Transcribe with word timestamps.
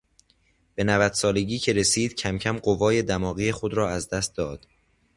به 0.75 0.83
نود 0.83 1.13
سالگی 1.13 1.59
که 1.59 1.73
رسید 1.73 2.15
کمکم 2.15 2.57
قوای 2.57 3.01
دماغی 3.01 3.51
خود 3.51 3.73
را 3.73 3.89
از 3.89 4.09
دست 4.09 4.35
داد. 4.35 4.67